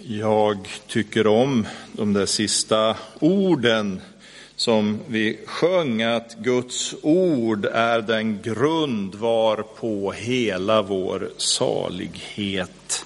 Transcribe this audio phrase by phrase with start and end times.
[0.00, 4.00] Jag tycker om de där sista orden
[4.56, 13.04] som vi sjöng, att Guds ord är den grund varpå hela vår salighet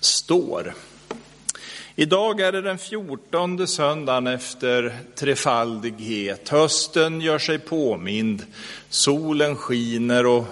[0.00, 0.74] står.
[1.94, 6.48] Idag är det den fjortonde söndagen efter trefaldighet.
[6.48, 8.42] Hösten gör sig påmind,
[8.88, 10.44] solen skiner och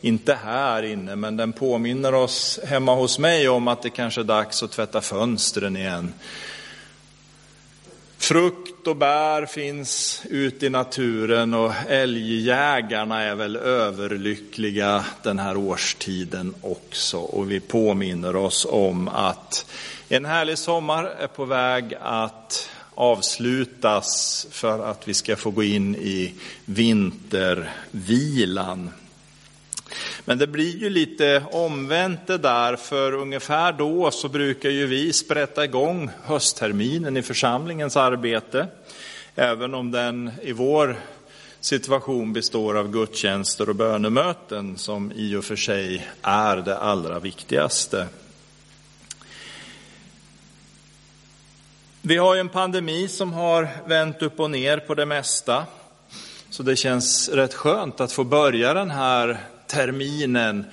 [0.00, 4.24] inte här inne, men den påminner oss hemma hos mig om att det kanske är
[4.24, 6.12] dags att tvätta fönstren igen.
[8.18, 16.54] Frukt och bär finns ute i naturen och älgjägarna är väl överlyckliga den här årstiden
[16.60, 17.18] också.
[17.18, 19.66] Och vi påminner oss om att
[20.08, 25.96] en härlig sommar är på väg att avslutas för att vi ska få gå in
[25.96, 28.90] i vintervilan.
[30.30, 35.12] Men det blir ju lite omvänt det där, för ungefär då så brukar ju vi
[35.12, 38.66] sprätta igång höstterminen i församlingens arbete.
[39.34, 40.96] Även om den i vår
[41.60, 48.06] situation består av gudstjänster och bönemöten som i och för sig är det allra viktigaste.
[52.02, 55.66] Vi har ju en pandemi som har vänt upp och ner på det mesta.
[56.50, 60.64] Så det känns rätt skönt att få börja den här terminen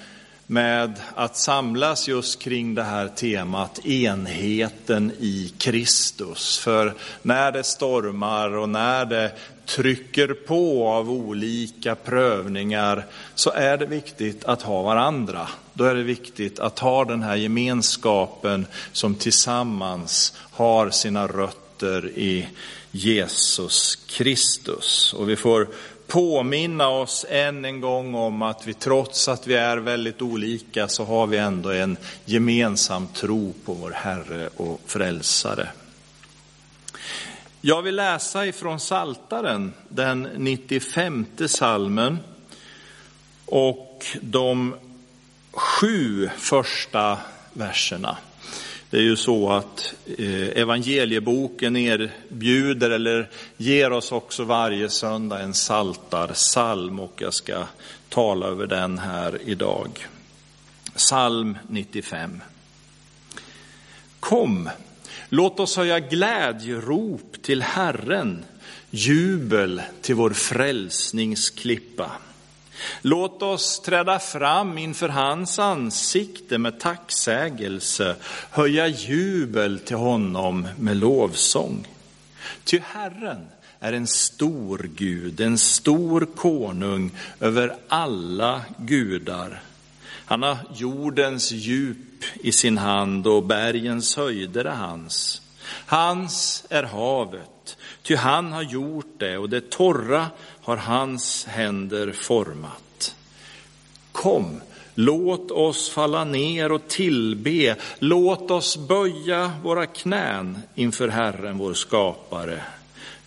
[0.48, 6.58] med att samlas just kring det här temat enheten i Kristus.
[6.58, 9.32] För när det stormar och när det
[9.66, 15.48] trycker på av olika prövningar så är det viktigt att ha varandra.
[15.74, 22.48] Då är det viktigt att ha den här gemenskapen som tillsammans har sina rötter i
[22.92, 25.14] Jesus Kristus.
[25.14, 25.68] Och vi får
[26.08, 31.06] påminna oss än en gång om att vi trots att vi är väldigt olika så
[31.06, 35.70] har vi ändå en gemensam tro på vår Herre och Frälsare.
[37.62, 42.20] Jag vill läsa ifrån Saltaren, den 95 salmen
[43.46, 44.76] och de
[45.52, 47.18] sju första
[47.54, 48.18] verserna.
[48.90, 55.54] Det är ju så att eh, evangelieboken erbjuder eller ger oss också varje söndag en
[55.54, 57.64] saltarsalm och jag ska
[58.10, 60.08] tala över den här idag.
[60.96, 62.42] Psalm 95.
[64.20, 64.70] Kom,
[65.30, 68.46] låt oss höja glädjerop till Herren,
[68.90, 72.12] jubel till vår frälsningsklippa.
[73.02, 78.16] Låt oss träda fram inför hans ansikte med tacksägelse,
[78.50, 81.88] höja jubel till honom med lovsång.
[82.64, 83.48] Ty Herren
[83.80, 89.62] är en stor Gud, en stor konung över alla gudar.
[90.26, 95.42] Han har jordens djup i sin hand och bergens höjder är hans.
[95.70, 97.50] Hans är havet,
[98.08, 100.28] ty han har gjort det och det torra
[100.62, 103.16] har hans händer format.
[104.12, 104.62] Kom,
[104.96, 112.62] låt oss falla ner och tillbe, låt oss böja våra knän inför Herren vår skapare.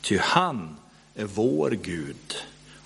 [0.00, 0.76] Ty han
[1.14, 2.36] är vår Gud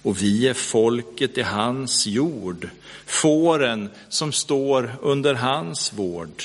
[0.02, 2.68] och vi är folket i hans jord,
[3.06, 6.42] fåren som står under hans vård.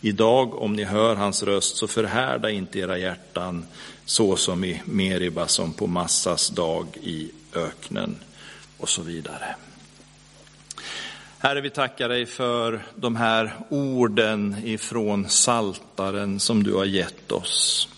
[0.00, 3.66] Idag om ni hör hans röst så förhärda inte era hjärtan
[4.04, 8.16] så som i Meriba som på Massas dag i öknen
[8.78, 9.54] och så vidare.
[11.38, 17.88] Herre, vi tackar dig för de här orden ifrån Saltaren som du har gett oss.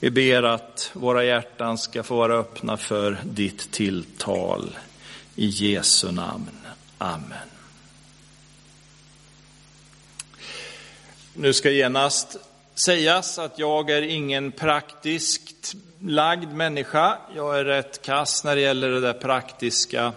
[0.00, 4.76] Vi ber att våra hjärtan ska få vara öppna för ditt tilltal.
[5.36, 6.50] I Jesu namn.
[6.98, 7.53] Amen.
[11.36, 12.36] Nu ska genast
[12.74, 17.18] sägas att jag är ingen praktiskt lagd människa.
[17.36, 20.12] Jag är rätt kass när det gäller det där praktiska.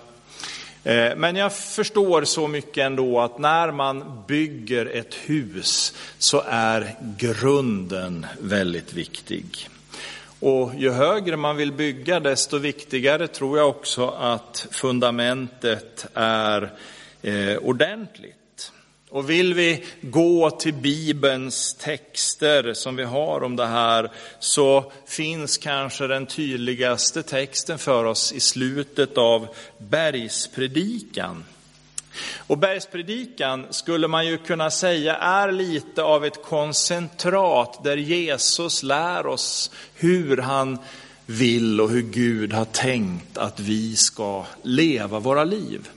[0.84, 6.96] Eh, men jag förstår så mycket ändå att när man bygger ett hus så är
[7.18, 9.70] grunden väldigt viktig.
[10.40, 16.72] Och ju högre man vill bygga desto viktigare tror jag också att fundamentet är
[17.22, 18.37] eh, ordentligt.
[19.10, 25.58] Och vill vi gå till Bibelns texter som vi har om det här så finns
[25.58, 31.44] kanske den tydligaste texten för oss i slutet av Bergspredikan.
[32.38, 39.28] Och Bergspredikan skulle man ju kunna säga är lite av ett koncentrat där Jesus lär
[39.28, 40.78] oss hur han
[41.26, 45.90] vill och hur Gud har tänkt att vi ska leva våra liv.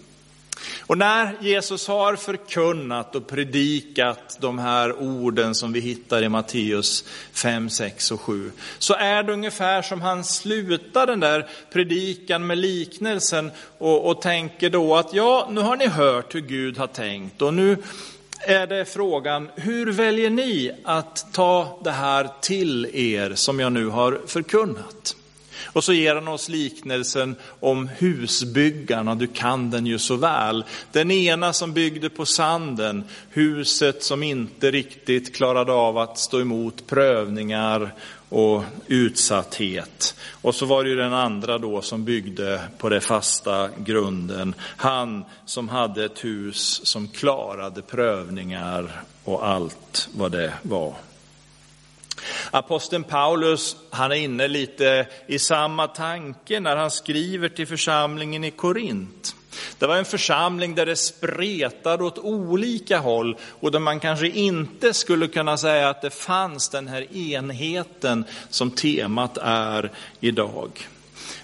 [0.90, 7.04] Och när Jesus har förkunnat och predikat de här orden som vi hittar i Matteus
[7.32, 12.58] 5, 6 och 7, så är det ungefär som han slutar den där predikan med
[12.58, 17.42] liknelsen och, och tänker då att ja, nu har ni hört hur Gud har tänkt
[17.42, 17.76] och nu
[18.40, 23.86] är det frågan, hur väljer ni att ta det här till er som jag nu
[23.86, 25.16] har förkunnat?
[25.66, 30.64] Och så ger han oss liknelsen om husbyggarna, du kan den ju så väl.
[30.92, 36.86] Den ena som byggde på sanden, huset som inte riktigt klarade av att stå emot
[36.86, 37.94] prövningar
[38.28, 40.14] och utsatthet.
[40.42, 44.54] Och så var det ju den andra då som byggde på den fasta grunden.
[44.60, 50.94] Han som hade ett hus som klarade prövningar och allt vad det var.
[52.50, 58.50] Aposteln Paulus, han är inne lite i samma tanke när han skriver till församlingen i
[58.50, 59.34] Korint.
[59.78, 64.94] Det var en församling där det spretade åt olika håll och där man kanske inte
[64.94, 69.90] skulle kunna säga att det fanns den här enheten som temat är
[70.20, 70.88] idag.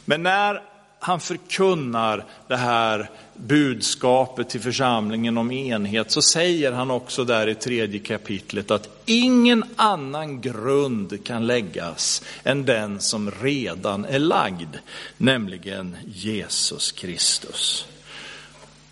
[0.05, 0.63] Men när
[0.99, 7.55] han förkunnar det här budskapet till församlingen om enhet så säger han också där i
[7.55, 14.77] tredje kapitlet att ingen annan grund kan läggas än den som redan är lagd,
[15.17, 17.87] nämligen Jesus Kristus.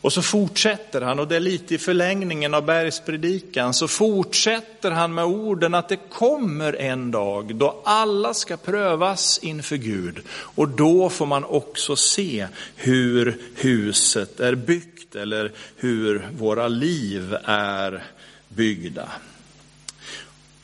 [0.04, 5.14] Och så fortsätter han, och det är lite i förlängningen av bergspredikan, så fortsätter han
[5.14, 10.20] med orden att det kommer en dag då alla ska prövas inför Gud.
[10.28, 12.46] Och då får man också se
[12.76, 18.04] hur huset är byggt eller hur våra liv är
[18.48, 19.08] byggda.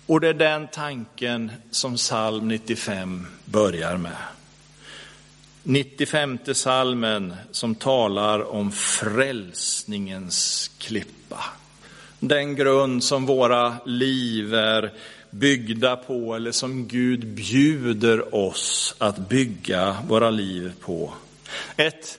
[0.06, 4.16] Och det är den tanken som psalm 95 börjar med.
[5.62, 11.44] 95 salmen som talar om frälsningens klippa.
[12.18, 14.92] Den grund som våra liv är
[15.30, 21.12] byggda på eller som Gud bjuder oss att bygga våra liv på.
[21.76, 22.18] Ett,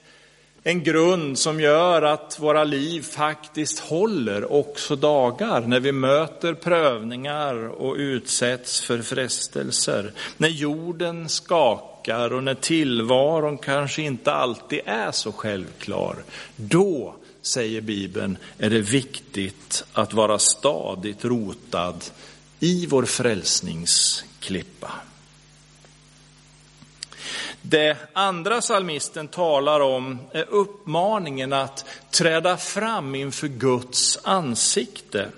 [0.63, 7.67] en grund som gör att våra liv faktiskt håller också dagar när vi möter prövningar
[7.67, 10.11] och utsätts för frestelser.
[10.37, 16.23] När jorden skakar skakar och när tillvaron kanske inte alltid är så självklar,
[16.55, 22.03] då, säger Bibeln, är det viktigt att vara stadigt rotad
[22.59, 24.91] i vår frälsningsklippa.
[27.61, 35.29] Det andra salmisten talar om är uppmaningen att träda fram inför Guds ansikte.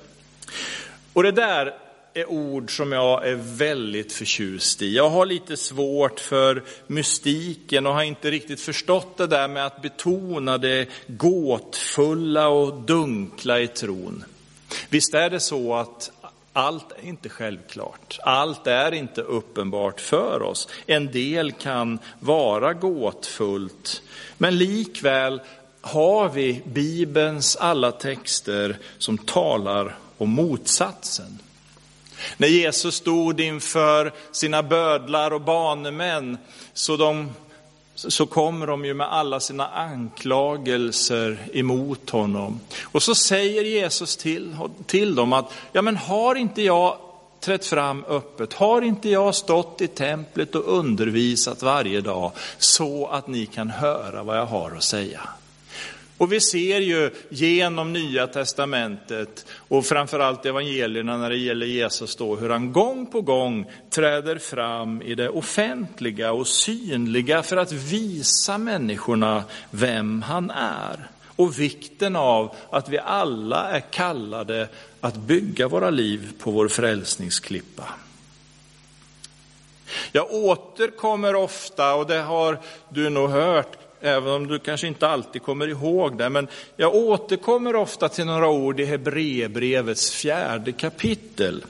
[1.13, 1.82] Och det där
[2.13, 4.95] är ord som jag är väldigt förtjust i.
[4.95, 9.81] Jag har lite svårt för mystiken och har inte riktigt förstått det där med att
[9.81, 14.24] betona det gåtfulla och dunkla i tron.
[14.89, 16.12] Visst är det så att
[16.54, 18.19] allt är inte självklart.
[18.24, 20.68] Allt är inte uppenbart för oss.
[20.86, 24.01] En del kan vara gåtfullt,
[24.38, 25.42] men likväl
[25.81, 31.39] har vi Bibelns alla texter som talar om motsatsen.
[32.38, 36.38] När Jesus stod inför sina bödlar och banemän
[36.74, 37.31] så, de,
[37.96, 42.60] så kommer de ju med alla sina anklagelser emot honom.
[42.84, 44.56] Och så säger Jesus till,
[44.86, 46.98] till dem att, ja men har inte jag
[47.40, 48.53] trätt fram öppet?
[48.53, 54.24] Har inte jag stått i templet och undervisat varje dag så att ni kan höra
[54.24, 55.22] vad jag har att säga?
[56.17, 62.36] Och vi ser ju genom Nya Testamentet och framförallt evangelierna när det gäller Jesus då,
[62.36, 68.58] hur han gång på gång träder fram i det offentliga och synliga för att visa
[68.58, 71.08] människorna vem han är.
[71.36, 74.67] Och vikten av att vi alla är kallade
[75.01, 77.84] att bygga våra liv på vår frälsningsklippa.
[80.12, 85.43] Jag återkommer ofta, och det har du nog hört, även om du kanske inte alltid
[85.43, 86.29] kommer ihåg det.
[86.29, 91.65] Men jag återkommer ofta till några ord i Hebreerbrevets fjärde kapitel.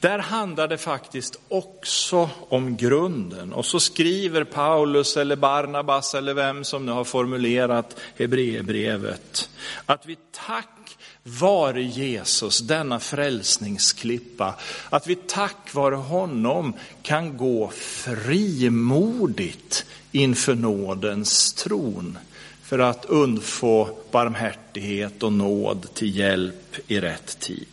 [0.00, 3.52] Där handlar det faktiskt också om grunden.
[3.52, 9.50] Och så skriver Paulus eller Barnabas eller vem som nu har formulerat Hebreerbrevet.
[9.86, 10.16] Att vi
[10.46, 10.75] tack
[11.22, 14.54] vare Jesus, denna frälsningsklippa,
[14.90, 16.72] att vi tack vare honom
[17.02, 22.18] kan gå frimodigt inför nådens tron
[22.62, 27.66] för att undfå barmhärtighet och nåd till hjälp i rätt tid.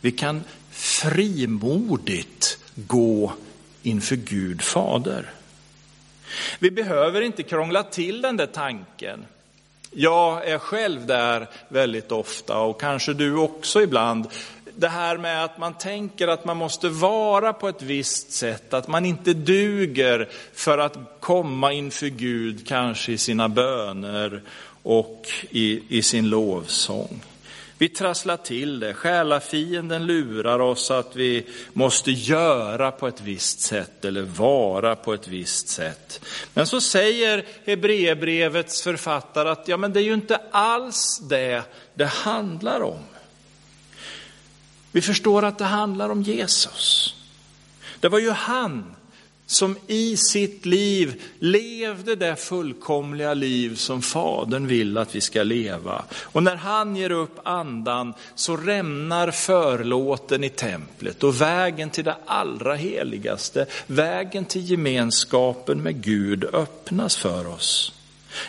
[0.00, 3.32] Vi kan frimodigt gå
[3.82, 5.30] inför Gud Fader.
[6.58, 9.24] Vi behöver inte krångla till den där tanken.
[9.90, 14.26] Jag är själv där väldigt ofta och kanske du också ibland.
[14.76, 18.88] Det här med att man tänker att man måste vara på ett visst sätt, att
[18.88, 24.42] man inte duger för att komma inför Gud, kanske i sina böner
[24.82, 27.20] och i, i sin lovsång.
[27.80, 28.94] Vi trasslar till det.
[28.94, 35.28] Själafienden lurar oss att vi måste göra på ett visst sätt eller vara på ett
[35.28, 36.24] visst sätt.
[36.54, 41.62] Men så säger Hebreerbrevets författare att ja, men det är ju inte alls det
[41.94, 43.00] det handlar om.
[44.92, 47.14] Vi förstår att det handlar om Jesus.
[48.00, 48.96] Det var ju han
[49.50, 56.04] som i sitt liv levde det fullkomliga liv som Fadern vill att vi ska leva.
[56.22, 62.16] Och när han ger upp andan så rämnar förlåten i templet och vägen till det
[62.26, 67.92] allra heligaste, vägen till gemenskapen med Gud öppnas för oss.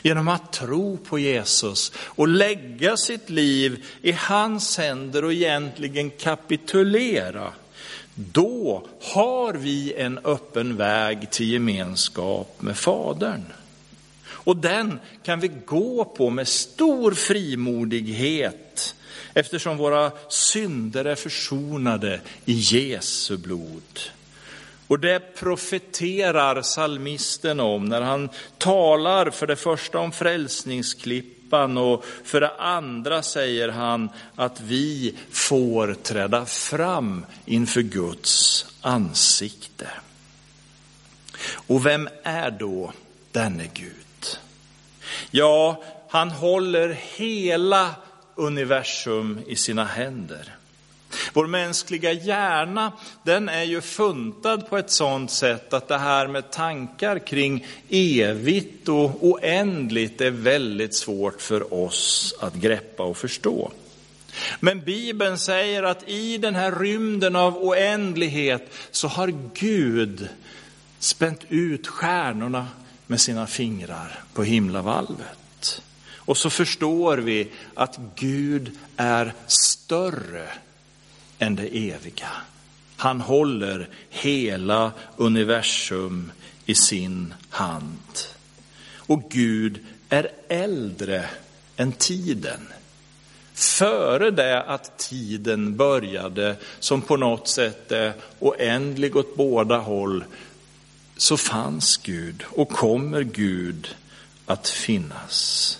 [0.01, 7.53] Genom att tro på Jesus och lägga sitt liv i hans händer och egentligen kapitulera
[8.31, 13.45] då har vi en öppen väg till gemenskap med Fadern.
[14.27, 18.95] Och den kan vi gå på med stor frimodighet
[19.33, 23.99] eftersom våra synder är försonade i Jesu blod.
[24.87, 32.05] Och det profeterar salmisten om när han talar för det första om frälsningsklipp klippan och
[32.23, 39.87] för det andra säger han att vi får träda fram inför Guds ansikte.
[41.67, 42.93] Och vem är då
[43.31, 44.39] denne Gud?
[45.31, 47.95] Ja, han håller hela
[48.35, 50.55] universum i sina händer.
[51.33, 52.91] Vår mänskliga hjärna,
[53.23, 58.89] den är ju funtad på ett sådant sätt att det här med tankar kring evigt
[58.89, 63.71] och oändligt är väldigt svårt för oss att greppa och förstå.
[64.59, 70.29] Men Bibeln säger att i den här rymden av oändlighet så har Gud
[70.99, 72.67] spänt ut stjärnorna
[73.07, 75.81] med sina fingrar på himlavalvet.
[76.15, 80.47] Och så förstår vi att Gud är större
[81.41, 82.31] än det eviga.
[82.97, 86.31] Han håller hela universum
[86.65, 88.19] i sin hand.
[88.95, 89.79] Och Gud
[90.09, 91.29] är äldre
[91.75, 92.67] än tiden.
[93.53, 100.23] Före det att tiden började, som på något sätt är oändlig åt båda håll,
[101.17, 103.95] så fanns Gud och kommer Gud
[104.45, 105.79] att finnas.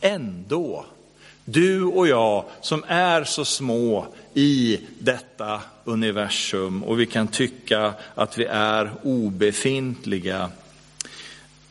[0.00, 0.86] Ändå
[1.44, 8.38] du och jag som är så små i detta universum och vi kan tycka att
[8.38, 10.50] vi är obefintliga,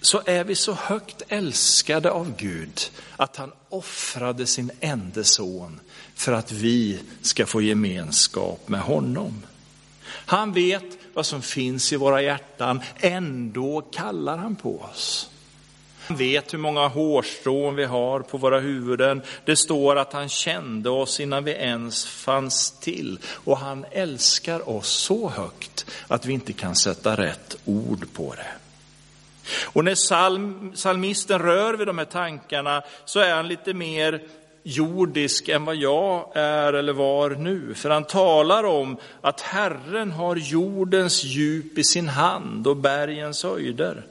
[0.02, 5.80] så är vi så högt älskade av Gud att han offrade sin enda son
[6.16, 9.44] för att vi ska få gemenskap med honom.
[10.08, 15.30] Han vet vad som finns i våra hjärtan, ändå kallar han på oss.
[16.12, 19.22] Han vet hur många hårstrån vi har på våra huvuden.
[19.46, 23.20] Det står att han kände oss innan vi ens fanns till.
[23.26, 28.48] Och han älskar oss så högt att vi inte kan sätta rätt ord på det.
[29.64, 34.22] Och när psalm, psalmisten rör vid de här tankarna så är han lite mer
[34.64, 37.74] jordisk än vad jag är eller var nu.
[37.74, 44.06] För han talar om att Herren har jordens djup i sin hand och bergens höjder.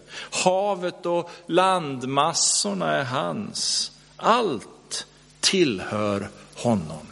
[0.44, 3.92] Havet och landmassorna är hans.
[4.16, 5.06] Allt
[5.40, 7.06] tillhör honom.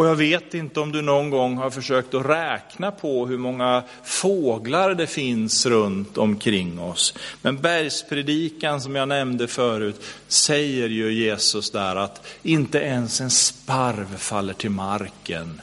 [0.00, 3.82] Och jag vet inte om du någon gång har försökt att räkna på hur många
[4.04, 7.14] fåglar det finns runt omkring oss.
[7.42, 14.16] Men bergspredikan som jag nämnde förut säger ju Jesus där att inte ens en sparv
[14.16, 15.60] faller till marken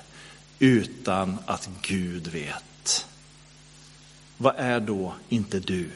[0.60, 3.06] utan att Gud vet.
[4.38, 5.90] Vad är då inte du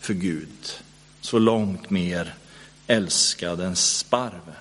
[0.00, 0.72] för Gud?
[1.20, 2.34] Så långt mer
[2.86, 4.54] älskad än sparven.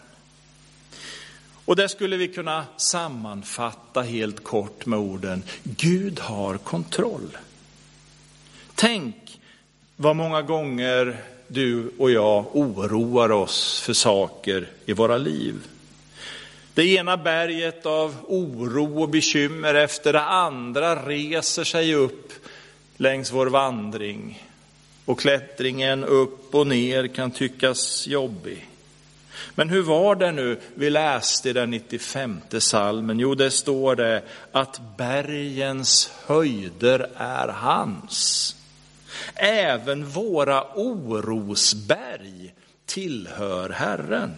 [1.65, 7.37] Och det skulle vi kunna sammanfatta helt kort med orden, Gud har kontroll.
[8.75, 9.15] Tänk
[9.95, 11.17] vad många gånger
[11.47, 15.55] du och jag oroar oss för saker i våra liv.
[16.73, 22.33] Det ena berget av oro och bekymmer efter det andra reser sig upp
[22.97, 24.43] längs vår vandring.
[25.05, 28.67] Och klättringen upp och ner kan tyckas jobbig.
[29.55, 33.19] Men hur var det nu vi läste i den 95 salmen?
[33.19, 38.55] Jo, det står det att bergens höjder är hans.
[39.35, 42.53] Även våra orosberg
[42.85, 44.31] tillhör Herren.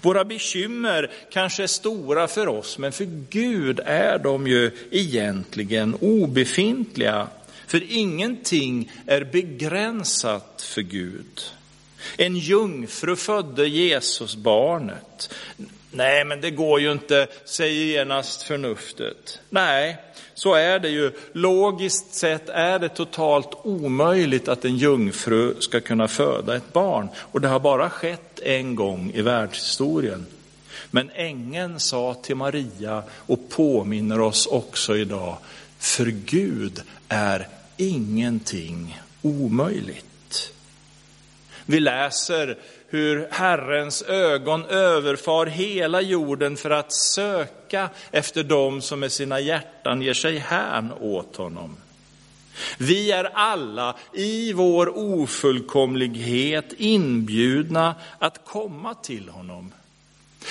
[0.00, 7.28] Våra bekymmer kanske är stora för oss, men för Gud är de ju egentligen obefintliga.
[7.66, 11.40] För ingenting är begränsat för Gud.
[12.16, 15.34] En jungfru födde Jesus barnet.
[15.90, 19.40] Nej, men det går ju inte, säger genast förnuftet.
[19.50, 19.96] Nej,
[20.34, 21.12] så är det ju.
[21.32, 27.08] Logiskt sett är det totalt omöjligt att en jungfru ska kunna föda ett barn.
[27.16, 30.26] Och det har bara skett en gång i världshistorien.
[30.90, 35.36] Men ängeln sa till Maria och påminner oss också idag,
[35.78, 40.04] för Gud är ingenting omöjligt.
[41.66, 49.12] Vi läser hur Herrens ögon överfar hela jorden för att söka efter dem som med
[49.12, 51.76] sina hjärtan ger sig hän åt honom.
[52.78, 59.72] Vi är alla i vår ofullkomlighet inbjudna att komma till honom.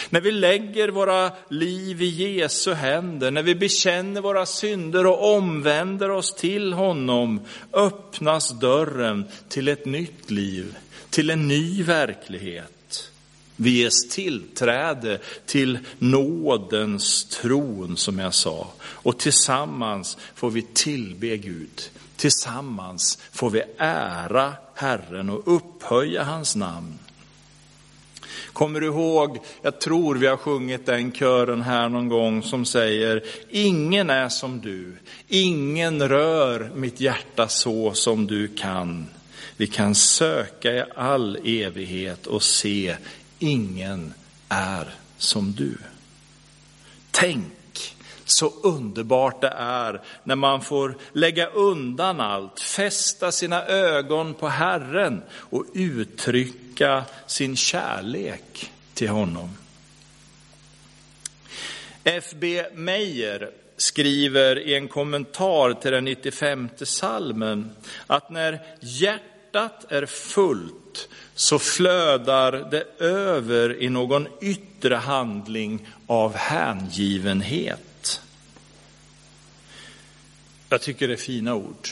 [0.09, 6.11] När vi lägger våra liv i Jesu händer, när vi bekänner våra synder och omvänder
[6.11, 7.41] oss till honom,
[7.73, 10.75] öppnas dörren till ett nytt liv,
[11.11, 13.11] till en ny verklighet.
[13.55, 18.67] Vi ges tillträde till nådens tron, som jag sa.
[18.83, 21.81] Och tillsammans får vi tillbe Gud.
[22.15, 26.99] Tillsammans får vi ära Herren och upphöja hans namn.
[28.53, 33.23] Kommer du ihåg, jag tror vi har sjungit den kören här någon gång som säger,
[33.49, 39.07] ingen är som du, ingen rör mitt hjärta så som du kan.
[39.61, 42.95] Vi kan söka i all evighet och se,
[43.39, 44.13] ingen
[44.49, 45.77] är som du.
[47.11, 54.47] Tänk så underbart det är när man får lägga undan allt, fästa sina ögon på
[54.47, 59.49] Herren och uttrycka sin kärlek till honom.
[62.03, 62.63] F.B.
[62.73, 67.75] Meyer skriver i en kommentar till den 95 salmen
[68.07, 69.30] att när hjärtat
[69.89, 78.21] är fullt så flödar det över i någon yttre handling av hängivenhet.
[80.69, 81.87] Jag tycker det är fina ord.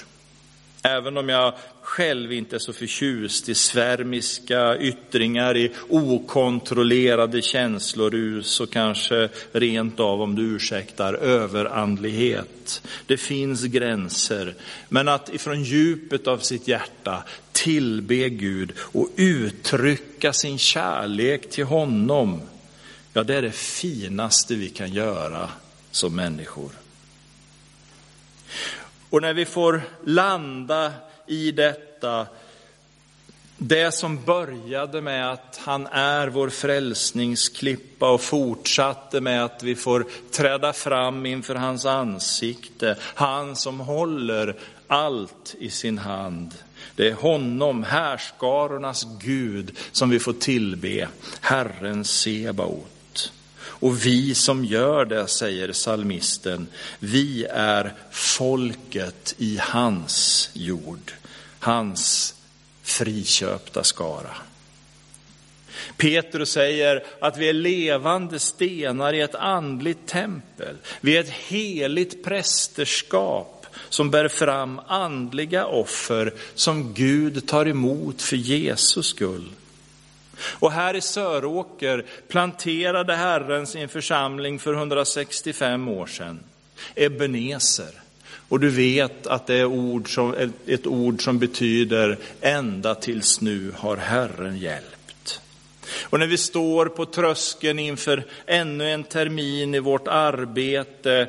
[0.84, 8.72] Även om jag själv inte är så förtjust i svärmiska yttringar, i okontrollerade känslorus och
[8.72, 12.82] kanske rent av, om du ursäktar, överandlighet.
[13.06, 14.56] Det finns gränser,
[14.90, 17.24] men att ifrån djupet av sitt hjärta
[17.64, 22.42] tillbe Gud och uttrycka sin kärlek till honom,
[23.14, 25.50] ja det är det finaste vi kan göra
[25.92, 26.72] som människor.
[29.10, 30.94] Och när vi får landa
[31.28, 32.28] i detta,
[33.58, 40.06] det som började med att han är vår frälsningsklippa och fortsatte med att vi får
[40.32, 44.56] träda fram inför hans ansikte, han som håller
[44.88, 46.54] allt i sin hand.
[46.96, 51.08] Det är honom, härskarornas Gud, som vi får tillbe,
[51.42, 53.32] Herren Sebaot.
[53.62, 56.68] Och vi som gör det, säger salmisten,
[57.00, 61.12] vi är folket i hans jord,
[61.60, 62.36] hans
[62.84, 64.36] friköpta skara.
[65.98, 70.76] Petrus säger att vi är levande stenar i ett andligt tempel.
[71.02, 73.59] Vi är ett heligt prästerskap
[73.90, 79.50] som bär fram andliga offer som Gud tar emot för Jesus skull.
[80.42, 86.40] Och här i Söråker planterade Herren sin församling för 165 år sedan.
[86.96, 87.92] Ebenezer.
[88.50, 93.74] Och du vet att det är ord som, ett ord som betyder ända tills nu
[93.78, 95.42] har Herren hjälpt.
[96.02, 101.28] Och när vi står på tröskeln inför ännu en termin i vårt arbete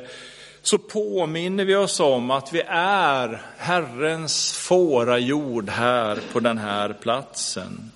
[0.61, 7.91] så påminner vi oss om att vi är Herrens fårajord här på den här platsen.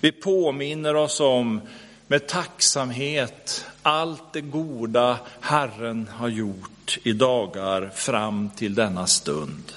[0.00, 1.60] Vi påminner oss om
[2.06, 9.72] med tacksamhet allt det goda Herren har gjort i dagar fram till denna stund.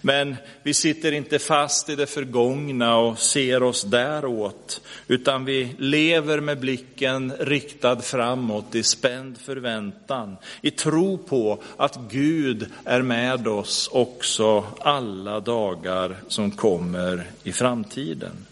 [0.00, 6.40] Men vi sitter inte fast i det förgångna och ser oss däråt, utan vi lever
[6.40, 13.88] med blicken riktad framåt i spänd förväntan, i tro på att Gud är med oss
[13.92, 18.46] också alla dagar som kommer i framtiden.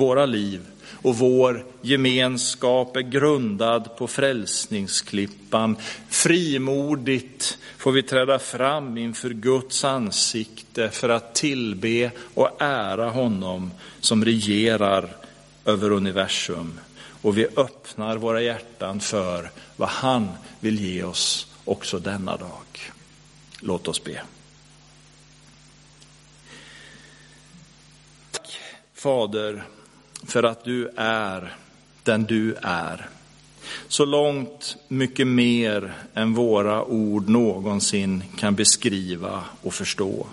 [0.00, 0.60] Våra liv
[1.02, 5.76] och vår gemenskap är grundad på frälsningsklippan.
[6.08, 14.24] Frimodigt får vi träda fram inför Guds ansikte för att tillbe och ära honom som
[14.24, 15.16] regerar
[15.64, 16.80] över universum.
[17.22, 20.28] Och vi öppnar våra hjärtan för vad han
[20.60, 22.92] vill ge oss också denna dag.
[23.60, 24.22] Låt oss be.
[28.30, 28.58] Tack
[28.94, 29.64] Fader
[30.26, 31.56] för att du är
[32.02, 33.08] den du är.
[33.88, 40.26] Så långt mycket mer än våra ord någonsin kan beskriva och förstå.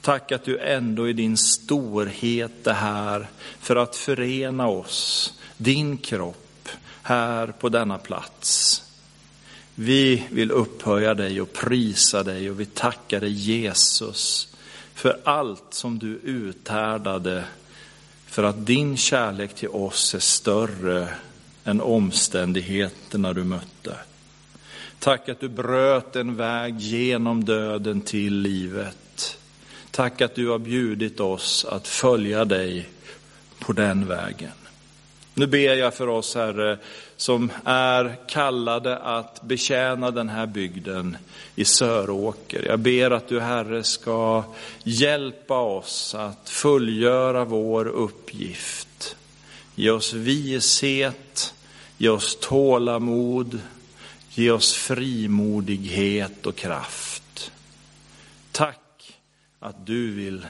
[0.00, 3.28] Tack att du ändå i din storhet är här
[3.60, 6.68] för att förena oss, din kropp,
[7.02, 8.82] här på denna plats.
[9.74, 14.48] Vi vill upphöja dig och prisa dig och vi tackar dig Jesus
[14.94, 17.44] för allt som du uthärdade
[18.36, 21.08] för att din kärlek till oss är större
[21.64, 23.96] än omständigheterna du mötte.
[24.98, 29.38] Tack att du bröt en väg genom döden till livet.
[29.90, 32.88] Tack att du har bjudit oss att följa dig
[33.58, 34.52] på den vägen.
[35.38, 36.78] Nu ber jag för oss, Herre,
[37.16, 41.16] som är kallade att betjäna den här bygden
[41.54, 42.66] i Söråker.
[42.66, 44.44] Jag ber att du, Herre, ska
[44.82, 49.16] hjälpa oss att fullgöra vår uppgift.
[49.74, 51.54] Ge oss vishet,
[51.98, 53.60] ge oss tålamod,
[54.30, 57.52] ge oss frimodighet och kraft.
[58.52, 59.18] Tack
[59.60, 60.46] att du vill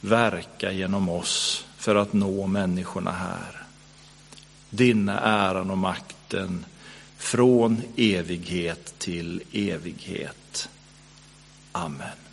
[0.00, 3.63] verka genom oss för att nå människorna här
[4.76, 6.64] din äran och makten
[7.16, 10.68] från evighet till evighet.
[11.72, 12.23] Amen.